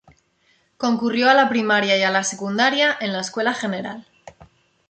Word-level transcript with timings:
Concurrió 0.77 1.29
a 1.29 1.35
la 1.35 1.47
primaria 1.47 1.95
y 1.95 2.01
a 2.01 2.09
la 2.09 2.23
secundaria 2.23 2.97
en 3.01 3.13
la 3.13 3.21
Escuela 3.21 3.53
"Gral. 3.53 4.07